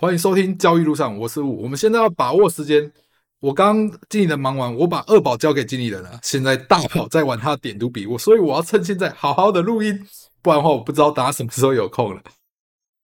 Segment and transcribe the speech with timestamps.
[0.00, 1.60] 欢迎收听交易路上，我是五。
[1.60, 2.88] 我们现在要把握时间。
[3.40, 6.20] 我刚经理人忙完，我把二宝交给经理人了。
[6.22, 10.06] 现在大宝在玩他的点读笔，我所以我要趁现在好好的录音，
[10.40, 12.22] 不然的话我不知道大家什么时候有空了。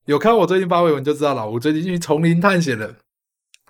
[0.05, 2.95] 有看我最近发微文就知道了，我最近去丛林探险了。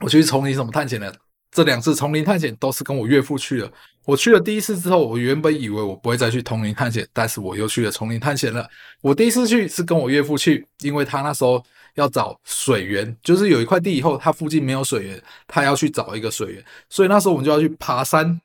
[0.02, 1.10] 我去丛林什么探险了？
[1.50, 3.72] 这两次丛林探险都是跟我岳父去的。
[4.04, 8.68] 我去了第一次之后，我原本以为我不会再去丛林探险，但是我又去了丛林探险了。
[9.00, 11.64] 我第一次去是跟我岳父去，因为他那时候。
[11.94, 18.40] 要找水源，就是有一块地以后，它附近没有水源，他要去找一个水源，所以那时候我们就要去爬山，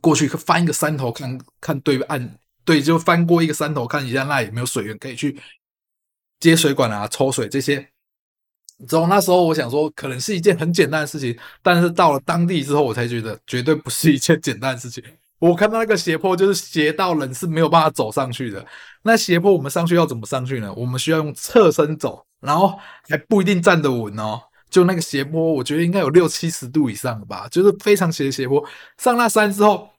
[0.00, 2.30] 过去翻一个山头，看看对岸，
[2.64, 5.40] 对，就翻过一个山头，看一下那里有没有水源可以去
[6.38, 7.88] 接水管啊、抽水这些。
[8.88, 15.04] 之后那时候我想说，可能是一件很简单的事情，但是到了当地之后，我才觉得绝对不是一件简单的事情。
[15.40, 18.64] 我看到那个斜坡，就是斜到人是没有办法走上去的。
[19.02, 20.72] 那斜坡我们上去要怎么上去呢？
[20.76, 22.24] 我们需要用侧身走。
[22.40, 22.74] 然后
[23.06, 24.40] 还不一定站得稳哦，
[24.70, 28.64] 就那个斜坡，我觉得应该有六七十度以上吧，就是非常斜的斜坡。
[28.96, 29.90] 上那山之后，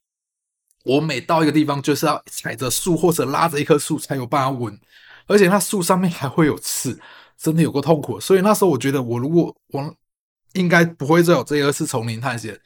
[0.83, 4.75] 我每到一个地方，就是要踩着树或者拉着一棵树才有办法稳，
[5.27, 6.99] 而且那树上面还会有刺，
[7.37, 8.19] 真的有够痛苦。
[8.19, 9.95] 所以那时候我觉得，我如果我
[10.53, 12.59] 应该不会再有这一次丛林探险。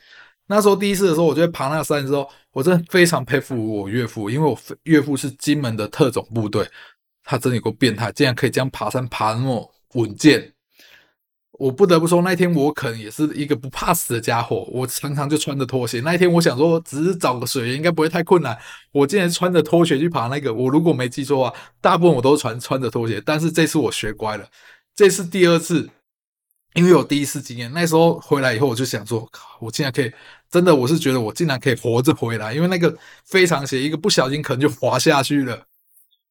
[0.48, 6.68] 那时候第一次的时候，我就在爬那个山之后，我真的非常佩服我岳父，因为我岳父是金门的特种部队。
[7.28, 10.54] 他真的有够变态，竟然可以这样爬山爬那么稳健。
[11.54, 14.68] 我不得不说，那天我可能也是一个不怕死的家伙。
[14.72, 16.02] 我常常就穿着拖鞋。
[16.02, 18.56] 那一天我想说，只是找个水源应该不会太困难。
[18.92, 20.54] 我竟然穿着拖鞋去爬那个。
[20.54, 23.20] 我如果没记错啊，大部分我都穿穿着拖鞋。
[23.26, 24.46] 但是这次我学乖了。
[24.94, 25.90] 这次第二次，
[26.76, 30.12] 因为我第一次经验，那时候回来以后我就想说，靠，我竟然可以，
[30.52, 35.66] 真的我是觉得我竟然可以活着回来，因为那个非常斜，一个不小心可能就滑下去了。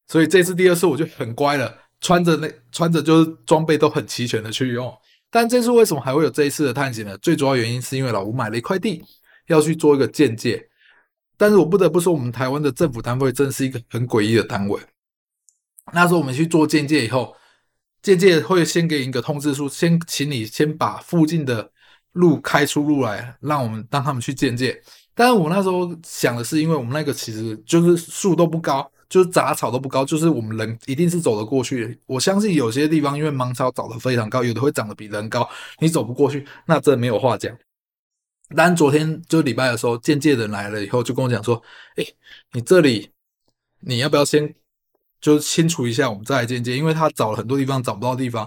[0.07, 4.95] 所以这次第二次我就很乖了，穿着那穿着就是装备都很齐全的去用。
[5.31, 7.17] 但这次为什么还会有这一次的探险呢？
[7.19, 9.03] 最主要原因是因为老吴买了一块地，
[9.47, 10.69] 要去做一个鉴界。
[11.39, 14.79] 但是我不得不说，我们台湾的政府单位真是一个很诡异的单位。
[15.93, 17.35] 那时候我们去做鉴界以后，
[18.05, 21.69] 鉴界会先给你一个通知书，先请你先把附近的
[22.13, 24.81] 路开出路来，让我们让他们去鉴界。
[25.15, 28.89] 但是我那时候想的是，因为我们那个其实就是树都不高。
[29.07, 31.97] 就是杂草都不高，就是我们人一定是走得过去。
[32.07, 35.49] 我相信有些地方因为芒草长得非常高，有的会长得比人高，
[35.79, 37.57] 你走不过去，那真的没有话讲。
[38.57, 41.63] 但昨天就礼拜的时候，鉴界人来了以后，就跟我讲说
[41.97, 42.05] ：“哎，
[42.53, 43.11] 你这里
[43.81, 44.53] 你要不要先
[45.25, 46.77] 就清除一下，我们再来间接？
[46.77, 48.47] 因为他找了很多地方找不到地方，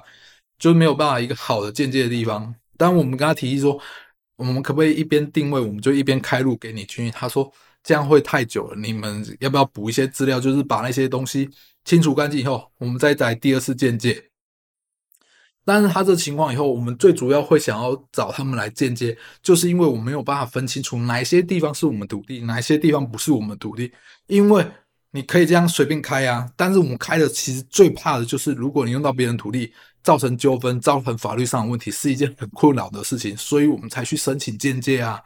[0.59, 2.53] 就没有办法一个好的间接的地方。
[2.77, 3.81] 当我们跟他提议说，
[4.35, 7.09] 我们可不可以一边定位，我们就一边开路给你去？
[7.09, 7.51] 他说。
[7.83, 10.41] 这样会太久了，你们要不要补一些资料？
[10.41, 11.49] 就是把那些东西
[11.85, 14.25] 清除干净以后，我们再来第二次间接。
[15.63, 23.89] 但是他这情况以后，我们最主要会想要找他们来间接，就是因为我没有办法分清楚哪些地方是我们土地，哪些地方不是我们土地。
[24.25, 24.67] 因为
[25.11, 29.71] 你可以这样随便开啊，但是我们开的其实最怕的就是，如果你用到别人土地，
[30.03, 35.21] 造成纠纷，造成法律上的问题，是一件很困扰的事情，所以我们才去申请鉴界啊。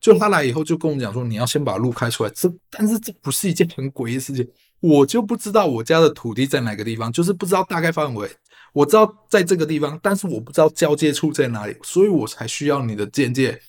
[0.00, 2.30] 就他来以后就跟我讲说，你要先把路开出来。
[2.34, 4.46] 这但是这不是一件很诡异的事情，
[4.80, 8.30] 我就不知道我家的土地在哪个地方，就是不知道大概范围。
[8.72, 13.60] 我知道在这个地方，但是我不知道交界处在哪里，所以我才需要你的鉴界，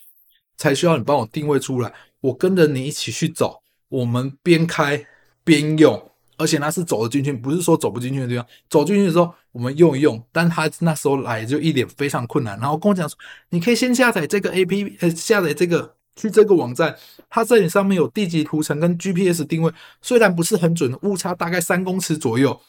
[0.57, 1.93] 才需要你帮我定位出来。
[2.21, 5.05] 我跟着你一起去走，我们边开
[5.43, 8.45] 边用，而且那是走得进去，不是说走不进去的地方。
[8.69, 13.17] 走进去的时候我们用一用，但他那时候来就一脸非常困难，然后跟我讲说，
[13.49, 15.95] 你可以先下载这个 APP，呃，下载这个。
[16.15, 16.95] 去这个网站，
[17.27, 22.61] 它这里上面有地级图层跟 GPS 定位，虽然不是很准，误差大概三公尺左右。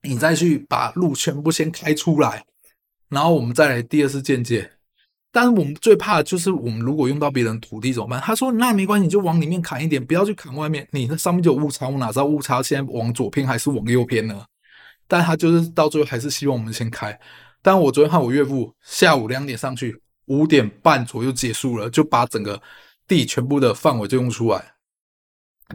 [0.00, 2.46] 你再去把路全部先开出来，
[3.10, 4.70] 然后我们再来第二次鉴界。
[5.32, 8.20] 但是我们最怕的就是我们如果用到别人土地怎么办？
[8.20, 10.86] 他说那没关系，你就往里面砍一点，不要去砍外面。
[10.92, 14.44] 你那上面就有误差，我哪知道误差现在往左偏还是往右偏呢？
[15.08, 17.18] 但他就是到最后还是希望我们先开。
[17.62, 20.00] 但我昨天和我岳父下午两点上去。
[20.26, 22.62] 五点半左右结束了，就把整个
[23.08, 24.74] 地全部的范围就用出来。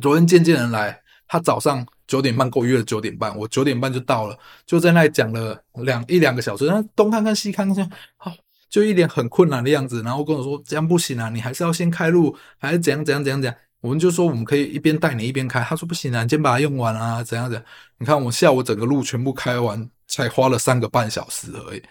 [0.01, 8.33] 昨天渐渐人来，他早上九点半给我约了九点半，我九点半就到了，就在那里讲了两一两个小时，他东看看西看看，好，
[8.69, 13.57] 就一脸很困难的样子，然后跟我说这样不行啊，你还是要先开路，还是怎样怎样怎样怎样？
[13.81, 17.65] 我们就说我们可以一边带你一边开，他说不行啊，你先把它用完啊，怎样怎样？
[17.97, 21.81] 你看我下午整个路全部开完，才花了三个半小时而已，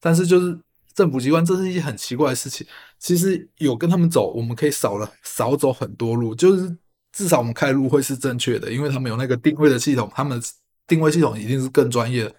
[0.00, 0.58] 但是就是。
[0.96, 2.66] 政府机关，这是一件很奇怪的事情。
[2.98, 6.74] 其实有跟他们走，我们可以少了少走很多路，就是
[7.12, 10.42] 至少我们开路会是正确的，因为他们有那个定位的系统，他们
[10.86, 12.34] 定位系统一定是更专业的。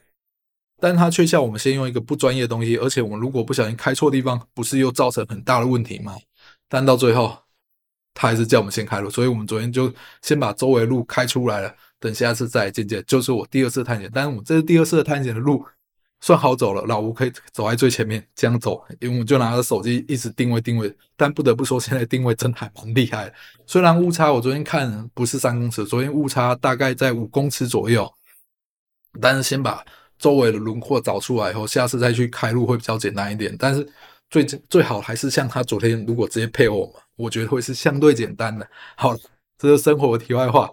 [0.80, 6.16] 但他却叫我们先用一个不专业的东西，而且我们如果不小心开错地方，不是又造成很大的问题吗？
[6.70, 7.36] 但到最后，
[8.14, 9.92] 他还是叫我们先开路，所以我们昨天就
[10.22, 13.04] 先把周围路开出来了，等下次再见见。
[13.08, 15.66] 就是我第二次探险，但是我这是第二次的探险的路
[16.22, 20.96] 算好走了，老吴可以走在最前面这样走，因为我就拿着手机一直定位定位。
[21.16, 23.34] 但不得不说，现在定位真的还蛮厉害的，
[23.66, 28.08] 虽然误差我昨天看不是三公尺，昨天误差大概在五公尺左右，
[29.20, 29.84] 但是先把。
[30.20, 33.56] 周围的轮廓找出来以后，下次再去开路会比较简单一点。
[33.58, 33.88] 但是
[34.30, 38.68] 最最好还是像他昨天，如果直接配合我，我觉得会是相对简单的。
[38.98, 39.20] 好了，
[39.58, 40.70] 这是生活的题外话。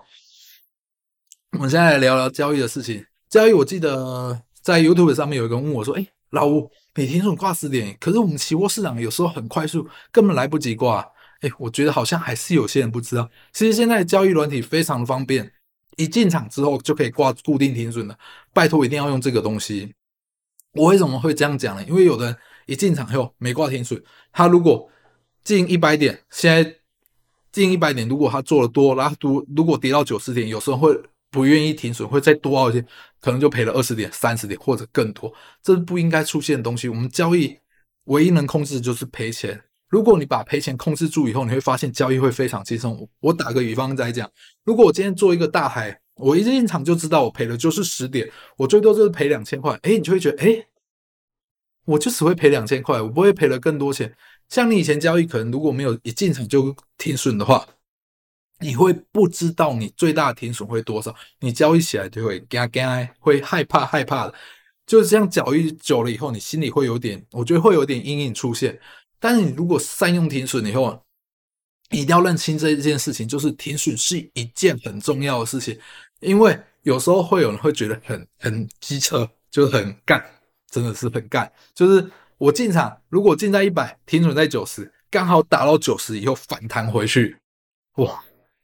[1.53, 3.05] 我们现在来聊聊交易的事情。
[3.29, 11.07] 交易，我记得在 YouTube 上面有一个人问我说：“哎，老吴，每天说挂十点，可是我们期货市场有时候很快速，根本来不及挂。”
[11.43, 15.53] 哎，我觉得好像还是有些人不知道，其实现在交易软体非常方便。
[15.97, 18.19] 一进场之后就可以挂固定停损了，
[18.53, 19.95] 拜托一定要用这个东西。
[20.73, 21.85] 我为什么会这样讲呢？
[21.85, 22.37] 因为有的人
[22.67, 24.03] 一进场后没挂停损，
[24.33, 24.91] 他如果
[25.43, 26.77] 进一百点，现在
[27.53, 31.01] 进一百点，如果他做的多，然后如如果跌到九十点，有时候会
[31.31, 32.85] 不愿意停损，会再多熬一些，
[33.21, 35.33] 可能就赔了二十点、三十点或者更多，
[35.63, 36.89] 这是不应该出现的东西。
[36.89, 37.57] 我们交易
[38.05, 39.63] 唯一能控制的就是赔钱。
[39.95, 43.09] 如果你把赔钱控制住以后，你会发现交易会非常轻松。
[43.21, 44.29] 我打个比方再讲，
[44.65, 49.79] 如果我今天做一个大海，我一进场就知道我赔的就是十点，我最多就是赔两千块。
[49.83, 50.67] 哎，你就会觉得，哎，
[51.85, 54.13] 我就只会赔两千块，我不会赔了更多钱。
[54.49, 57.65] 像你以前交易，可能如果没有一进场就停损的话，
[58.59, 64.35] 你会不知道你最大的停损会多少，你交易起来就会嘎嘎，会害怕害怕的。
[64.87, 68.77] 就是这样交易久了以后，你心里会有点，我觉得会有点阴影出现。
[69.25, 71.03] 但是你如果善用停损以后，
[71.89, 75.81] 你一定要认清这一件事情，就是停损是一件很重要的事情。
[76.21, 80.23] 因为有时候会有人会觉得很很机车，就是很干，
[80.71, 81.51] 真的是很干。
[81.75, 82.07] 就是
[82.37, 87.35] 我进场，如果进在一百，停损在九十，刚好打到九十以后反弹回去，
[87.95, 88.23] 哇，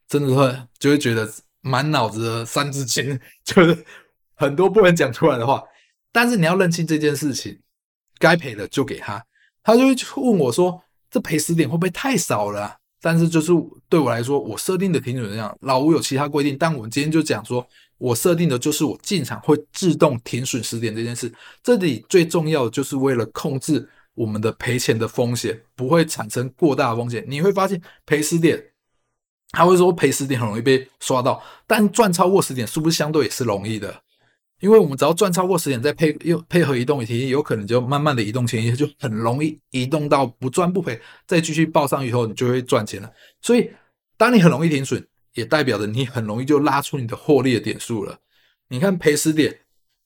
[0.09, 1.27] 真的会就会觉得
[1.63, 3.83] 满脑子的三字经， 就是
[4.35, 5.65] 很多不能讲出来的话。
[6.13, 7.59] 但是你要认清这件事情，
[8.19, 9.25] 该赔的就给他。
[9.63, 13.51] 他就会问我说：“这赔十点会不会太少了？”但是就是
[13.89, 17.67] 对我来说，我设定的停损这样，老吴有其他规定，但我们今天就讲说，
[17.97, 21.33] 我设定的就是我进场会自动停损十点这件事。
[21.63, 27.25] 这里最重要的就是为了控制我们的赔钱的风险，不会产生过大的风险。
[27.27, 28.63] 你会发现赔十点，
[29.53, 34.03] 他会说赔十点很容易被刷到，但赚超过十点是不是相对也是容易的？
[34.61, 43.11] 因为我们只要赚超过十点，再配又配合移动停，有可能就慢慢的移动前移，就很容易移动到不赚不赔，再继续报上以后，你就会赚钱了。
[43.41, 43.71] 所以，
[44.17, 45.05] 当你很容易停损，
[45.35, 48.19] 也代表着你很容易就拉出你的获利的点数了。
[48.69, 49.61] 你看赔十点，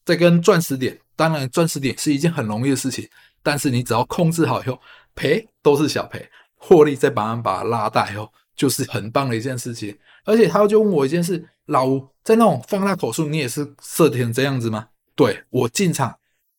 [0.04, 3.08] 再跟赚十点，当然赚十点是一件很容易的事情，
[3.42, 4.80] 但是你只要控制好以后，
[5.14, 9.96] 赔都是小赔，获利再把它把它拉大以后，就是很棒的一件事情。
[10.24, 11.48] 而且他就问我一件事。
[11.68, 14.86] 老吴在那种放大口数，你也是设成这样子吗？
[15.16, 16.18] 对，我进场，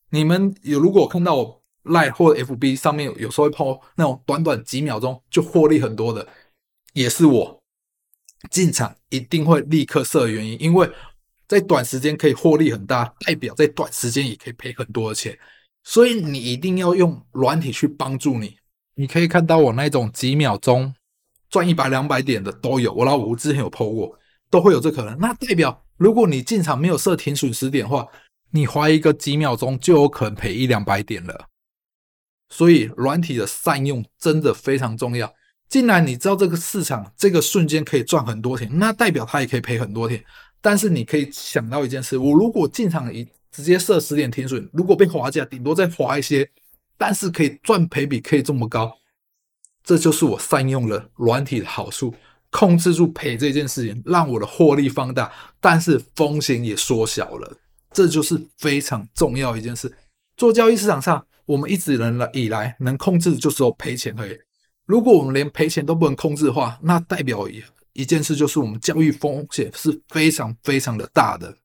[0.10, 6.28] 你们有如果看到我 Line 或 FB 上面有有时候会 po 那种短短几秒钟就获利很多的，
[6.94, 7.62] 也是我
[8.50, 10.90] 进场一定会立刻设的原因，因为
[11.48, 15.38] 在短时间可以获利很大，代表在短时间也可以赔很多的钱，
[15.84, 18.58] 所以你一定要用软体去帮助你。
[18.96, 20.96] 你可以看到我那种几秒钟
[21.50, 24.18] 赚一百两百点的都有，我老五之前有 po 过。
[24.52, 28.08] 都会有这可能，那代表如果你进场没有设停损十点的话，
[28.52, 31.48] 你花一个几秒钟就有可能赔一两百点了。
[32.50, 35.34] 所以软体的善用真的非常重要。
[35.68, 40.24] 既然你知道这个市场这个瞬间可以赚很多钱，那代表它也可以赔很多钱。
[40.62, 46.50] 但是你可以想到一件事：我如果进场一直接设十点停损，如果被滑价，顶多再滑一些，
[46.98, 48.96] 但是可以赚赔比可以这么高，
[49.86, 52.14] 这就是我善用了软体的好处。
[52.52, 57.58] 控制住赔这件事情，让我的获利放大，但是风险也缩小了，
[57.92, 59.94] 这就是非常重要一件事。
[60.38, 62.00] 做交易市场上，我们一直
[62.32, 64.40] 以来能控制的就是赔钱而已。
[64.86, 67.62] 如果我们连赔钱都不能控制的话，那代表一
[67.92, 71.58] 一件事就是我们交易风险是非常非常的大的，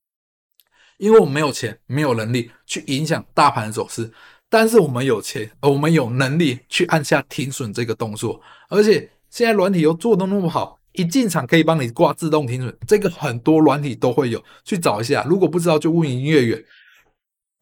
[0.99, 4.11] 因为我们没有钱，没有能力去影响大盘的走势，
[4.51, 10.79] 但是我们有钱，我们有能力去按下停损这个动作，而且现在软体又做得那么好。
[10.93, 15.25] 一进场可以帮你挂自动停损，这个很多软体都会有，去找一下。
[15.29, 16.65] 如果不知道，就问营业员。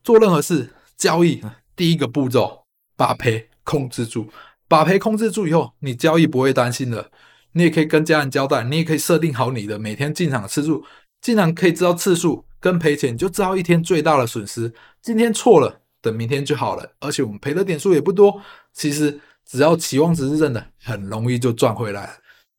[0.03, 1.43] 做任何事交易，
[1.77, 2.65] 第一个步骤
[2.97, 4.31] 把赔控制住，
[4.67, 7.11] 把赔控制住以后，你交易不会担心的。
[7.53, 10.83] 你也可以跟家人交代，你也可以设定好你的每天进场次数，
[11.21, 14.73] 进场可以知道次数，跟赔钱，就知道一天最大的损失。
[15.03, 16.91] 今天错了，等明天就好了。
[17.01, 18.41] 而且我们赔的点数也不多，
[18.73, 22.13] 其实只要期望值是正的，很容易就赚回来了。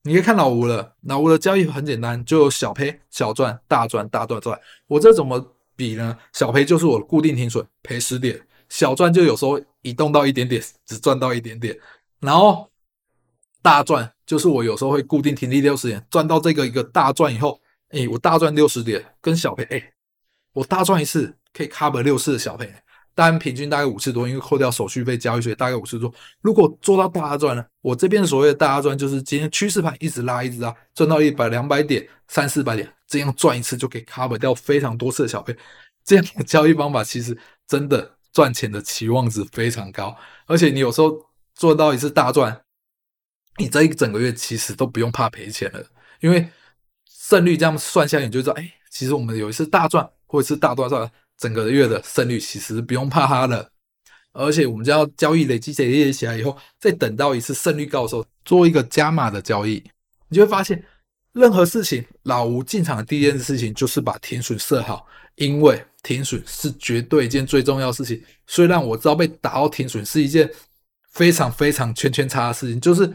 [0.04, 4.58] 你可以看老吴了，老吴的交易很简单，就有小赔小赚，大赚大赚赚。
[4.88, 6.18] 我这怎么比呢？
[6.32, 8.38] 小赔就是我固定停损，赔十点；
[8.70, 11.78] 小赚就有时候移动到一点点，只赚到一点点。
[12.22, 12.70] 然后
[13.62, 19.94] 大赚就是我有时候会固定停利六十点，赚到这个一个大赚以后，哎，我大赚六十点，跟小赔，哎，
[20.54, 22.74] 我大赚一次可以 cover 六次的小赔。
[23.20, 26.10] 单平均大概五次多，因为扣掉手续费、交易税，大概五次多。
[26.40, 27.66] 如果做到大赚呢？
[27.82, 35.54] 我这边所谓的大赚，就是今天趋势盘一直拉，一直拉，赚到一百、两百点、三四百点，这样赚一次就可以 cover 掉非常多次的小费。
[36.06, 41.14] 这样的交易方法其实真的赚钱的期望值非常高，而且你有时候
[41.54, 42.62] 做到一次大赚，
[43.58, 45.84] 你这一整个月其实都不用怕赔钱了，
[46.22, 46.48] 因为
[47.10, 51.12] 胜率这样算下来，你就知道，哎，其实我们有一次大赚或者是大赚赚。
[51.40, 53.72] 整个月的胜率其实不用怕它的，
[54.34, 59.82] 而且我们只要交易累积累积起来以后，再等到一次胜率高的时候，做一个加码的交易，
[60.28, 60.84] 你就会发现，
[61.32, 68.22] 任何事情老吴进场的第一件事情就是把停损设好，因为停损是绝对一件最重要的事情。
[68.46, 70.50] 虽然我知道被打到停损是一件
[71.12, 73.10] 非常非常圈圈叉的事情，就是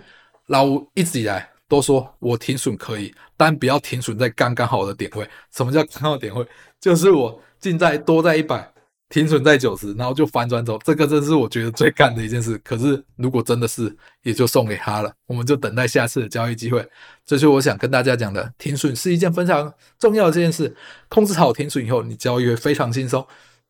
[0.46, 5.28] 老吴一直以来都说我停损可以，但不要停损在刚刚好的点位。
[5.54, 6.46] 什么叫刚好点位？
[6.80, 7.38] 就是我。
[7.60, 8.72] 进在多在一百，
[9.08, 12.58] 停损在九十，然后就反转走，这个真是我觉得最干的一件事。
[12.58, 16.86] 可是如果真的是，也就送给他了，我们就等待下次的交易机会。
[17.24, 20.74] 这是我想跟大家讲的，停损是一件非常重要的这件事。
[21.08, 23.26] 控制好停损以后，你交易会非常轻松。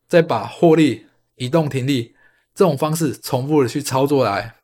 [0.07, 2.14] 再把获利移动停利
[2.55, 4.57] 这种方式重复的去操作来，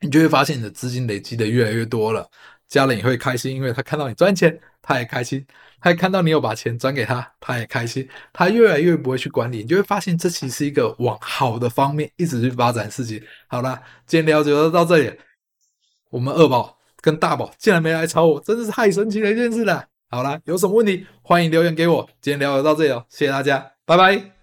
[0.00, 2.28] 你就会发现你的资金累积的越来越多了。
[2.68, 5.40] 家人也会开心，因为他看到你赚钱，他也开心；
[5.80, 8.06] 他也看到你有把钱转给他，他也开心。
[8.32, 13.22] 他越来越不会去管理，你就会发现这其实是一个往好的方面一直去发展的事情。
[13.48, 15.12] 好啦，今天了解就到这里。
[16.10, 19.84] 我们二宝跟大宝竟然没来吵我，真的是太神奇的一件事了。
[20.10, 22.08] 好啦，有什么问题欢迎留言给我。
[22.20, 24.37] 今天聊就到这里哦，谢谢大家，拜拜。